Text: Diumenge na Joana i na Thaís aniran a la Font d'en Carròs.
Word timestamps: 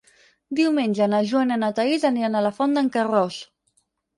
Diumenge 0.59 1.07
na 1.11 1.19
Joana 1.33 1.57
i 1.59 1.63
na 1.65 1.69
Thaís 1.81 2.07
aniran 2.11 2.39
a 2.41 2.45
la 2.47 2.53
Font 2.59 2.77
d'en 2.79 2.91
Carròs. 2.97 3.39